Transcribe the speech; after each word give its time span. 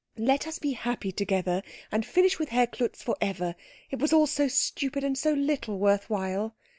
Let 0.17 0.47
us 0.47 0.57
be 0.57 0.71
happy 0.71 1.11
together, 1.11 1.61
and 1.91 2.03
finish 2.03 2.39
with 2.39 2.49
Herr 2.49 2.65
Klutz 2.65 3.03
for 3.03 3.15
ever 3.21 3.53
it 3.91 3.99
was 3.99 4.11
all 4.11 4.25
so 4.25 4.47
stupid, 4.47 5.03
and 5.03 5.15
so 5.15 5.31
little 5.33 5.77
worth 5.77 6.09
while." 6.09 6.55